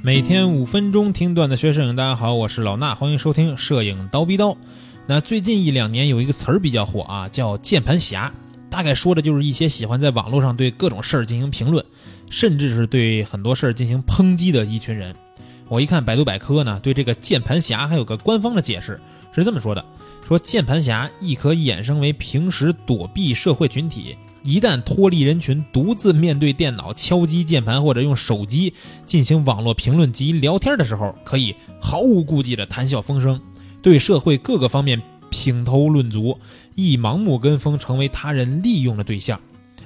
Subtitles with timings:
[0.00, 4.56] 每天五分钟听段子学摄影，大家好，我是老衲，欢迎收听摄影刀逼刀。
[5.06, 8.32] 那最近一两年有一个词儿比较火啊，叫键盘侠，
[8.70, 11.84] 大概说的就是一些喜欢在网络上对各种事儿进行评论，
[12.30, 15.12] 甚至是对很多事儿进行抨击的一群人。
[15.66, 19.00] 我一看百度百科呢，对这个键盘侠还有个官方的解释，
[19.34, 19.84] 是这么说的：
[20.28, 24.16] 说键盘侠亦可衍生为平时躲避社会群体。
[24.48, 28.72] 一旦脱离人群，独自面对电脑敲击键盘或者用手机
[29.04, 33.38] 进行网络评论及聊天的时候，可以毫无顾忌地谈笑风生，
[33.82, 36.38] 对社会各个方面评头论足，
[36.74, 39.38] 亦盲目跟风，成为他人利用的对象。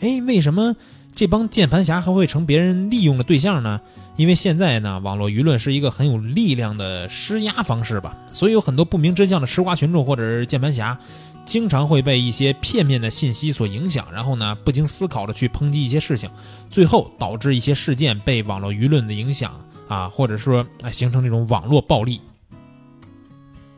[0.00, 0.74] 哎，为什么
[1.14, 3.80] 这帮键盘侠还会成别人利用的对象呢？
[4.16, 10.98] 因为现在呢，网络舆论是一个很有力量的施压方式吧，所以有很多不明真相的吃瓜群众或者是键盘侠。
[11.48, 16.28] 经常会被一些片面的信息所影响，然后呢，不经思考的去抨击一些事情，
[16.68, 22.20] 最后导致一些事件被网络舆论的影响啊，或者说啊形成这种网络暴力。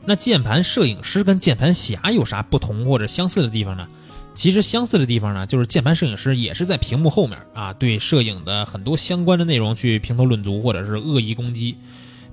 [0.04, 3.86] 那键盘摄影师跟键盘侠有啥不同或者相似的地方呢？
[4.34, 11.77] 其实相似的地方呢，就是键盘摄影师也是在屏幕后面啊，对摄影的很多相关的内容去评头论足或者是恶意攻击，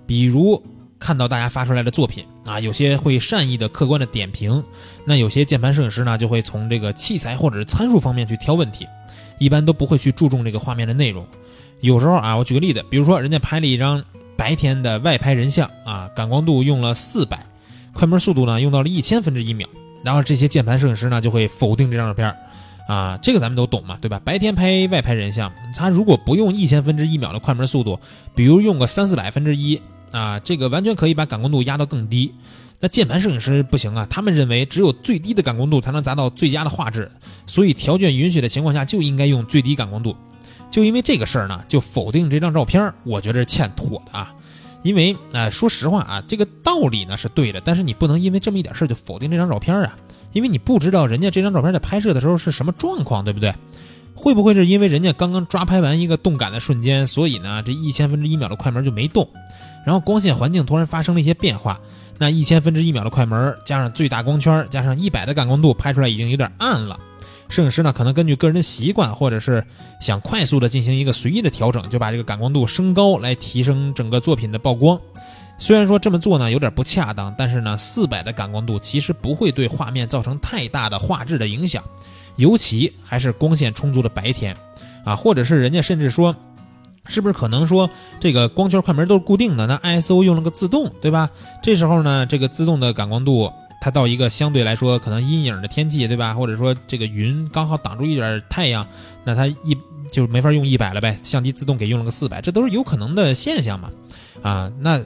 [0.07, 0.61] 比如。
[0.99, 4.63] 看到大家发出来的作品啊，有些会善意的、客观的点评，
[5.05, 8.87] 那有些键盘摄影师呢，就会从这个器材或者是参数方面去挑问题，
[9.37, 11.25] 一般都不会去注重这个画面的内容。
[11.81, 14.03] 有时候啊，我举个例子，比如说人家拍了一张
[14.35, 17.43] 白天的外拍人像啊，感光度用了四百，
[17.93, 19.67] 快门速度呢用到了一千分之一秒，
[20.03, 22.35] 然后这些键盘摄影师呢就会否定这张照片
[22.87, 24.19] 啊，这个咱们都懂嘛，对吧？
[24.25, 27.99] 白天拍外拍人像，他如果不用一千分之一秒的快门速度，
[28.33, 29.79] 比如用个三四百分之一。
[30.11, 32.33] 啊，这个完全可以把感光度压到更低。
[32.79, 37.11] 那键盘摄影师不行啊，他们认为只有最低的感光度才能达到最佳的画质，
[37.45, 40.15] 所以条件允许的情况下就应该用最低感光度。
[40.69, 44.33] 就因为这个事儿呢，就否定这张照片，我觉得欠妥的啊。
[44.83, 49.95] 因为啊，说实话啊，这个道理呢是对的，但是你不能因为这么一点事儿就否定这张照片啊，
[50.33, 53.53] 因为你不知道人家这张照片在拍摄的时候是什么状况，对不对？
[54.13, 59.27] 会不会是因为人家刚刚抓拍完一个动感的瞬间，所以呢这一千分之一秒的快门就没动？
[59.87, 61.79] 然后光线环境突然发生了一些变化，
[62.17, 66.99] 那一千分之一秒的快门加上最大光圈加上一百的感光度，拍出来已经有点暗了。
[67.47, 69.65] 摄影师呢可能根据个人的习惯，或者是
[70.01, 74.99] 想快速的进行一个随意的调整，就把这个感光度升高来提升整个作品的曝光。
[75.57, 81.81] 虽然说这么做呢有点不恰当，但是呢四百的感光度其实不会对画面造成太大的画质的影响，
[82.35, 84.53] 尤其还是光线充足的白天，
[85.05, 86.35] 啊，或者是人家甚至说。
[87.07, 89.65] 是不是可能说这个光圈快门都是固定的？
[89.67, 91.29] 那 ISO 用了个自动，对吧？
[91.63, 96.33] 这时候呢，这个自动的感光度，它到一个相对来说可能阴影的天气，对吧？
[96.33, 98.85] 或者说这个云刚好挡住一点太阳，
[99.23, 99.77] 那它一
[100.11, 101.17] 就没法用一百了呗。
[101.23, 103.89] 相机自动给用了个四百，这都是有可能的现象嘛？
[104.41, 105.03] 啊，那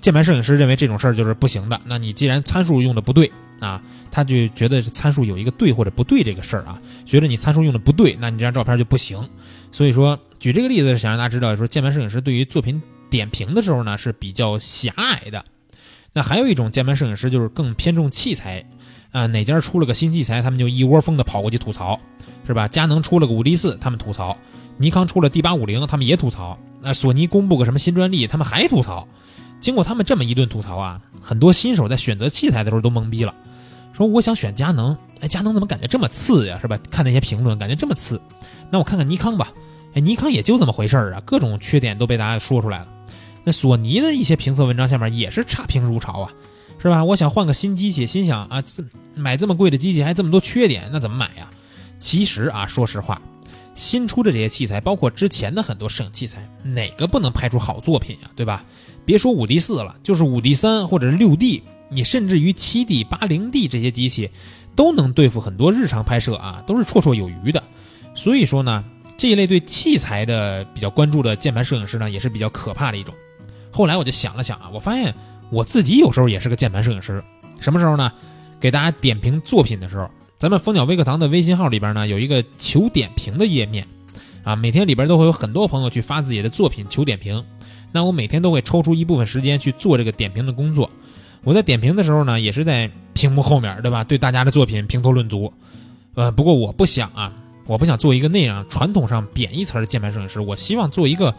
[0.00, 1.80] 键盘摄影师认为这种事儿就是不行的。
[1.84, 9.18] 那你既然参数用的不对啊，他就觉得参数有一个对或者不对这个事儿啊，觉得你参数用的不对，那你这张照片就不行。
[9.70, 10.18] 所以说。
[10.38, 12.80] 举这个例子是想让大家知道，说键盘摄影师对于作品
[13.10, 15.44] 点评的时候呢是比较狭隘的。
[16.12, 18.64] 那还有一种键盘摄影师就是更偏重器材，
[19.12, 21.98] 啊哪家出了个新器材，他们就一窝蜂的跑过去吐槽，
[22.46, 22.68] 是吧？
[22.68, 24.36] 佳能出了个五 D 四，他们吐槽；
[24.78, 29.06] 尼康出了 D 八五零，他们也吐槽；那索尼公布个什么新专利，他们还吐槽。
[29.60, 33.34] 经过他们这么一顿吐槽啊，很多新手在选择器材的时候都懵逼了，
[33.92, 36.58] 说我想选佳能，哎，佳能怎么感觉这么次呀？
[36.60, 36.78] 是吧？
[36.90, 38.20] 看那些评论，感觉这么次，
[38.70, 39.52] 那我看看尼康吧。
[39.96, 42.88] 哎，尼康也就这么回事儿啊，各种缺点都被大家说出来了。
[43.42, 46.30] 那索尼的一些评测文章下面也是差评如潮啊，
[46.78, 47.02] 是吧？
[47.02, 48.62] 我想换个新机器，心想啊，
[49.14, 51.48] 买这么贵的机器还这么多缺点，那怎么买呀？
[51.98, 53.18] 其实啊，说实话，
[53.74, 58.30] 新出的这些器材，包括之前的很多摄影器材，哪个不能拍出好作品呀？
[58.36, 58.62] 对吧？
[59.06, 64.30] 别说五 D 四了，就是五 D 三或者六 D，你甚至于七 D、八零 D 这些机器，
[64.74, 67.62] 都能对付很多日常拍摄啊，都是绰绰有余的。
[68.14, 68.84] 所以说呢。
[69.16, 73.14] 这一类对器材的比较关注的键盘摄影师呢，也是比较可怕的一种。
[73.70, 75.14] 后来我就想了想啊，我发现
[75.50, 77.22] 我自己有时候也是个键盘摄影师。
[77.60, 78.12] 什么时候呢？
[78.58, 83.86] 给大家点评作品的时候，咱们蜂鸟微课堂的微信号里边呢有一个求点评的页面，
[84.44, 87.44] 啊，每天里边都会有很多朋友去发自己的作品求点评。
[87.92, 90.90] 那我每天都会抽出一部分时间去做这个点评的工作。
[91.44, 94.02] 我在点评的时候呢，也是在屏幕后面对吧？
[94.02, 95.52] 对大家的作品评头论足。
[96.14, 97.32] 呃，不过我不想啊。
[97.66, 101.34] 我不想做一个那样传统上贬义词的键盘摄影师，我希望做一个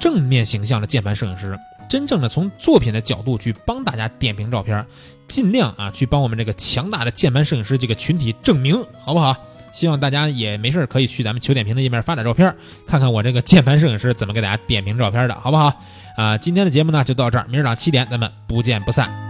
[0.00, 1.58] 正面形象的键盘摄影师，
[1.88, 4.84] 真正的从作品的角度去帮大家点评照片，
[5.28, 9.36] 尽量啊去帮我们这个强大的键盘摄影师这个群体证明，好不好？
[9.72, 12.54] 希望大家也没事可以去咱们求点评的页面发点照片，
[12.86, 15.72] 看看我这个键盘摄影师怎么给大家点评照片的，好不好？
[16.16, 19.21] 啊，今天的节目呢就到这儿，明儿早上七点咱们不见不散。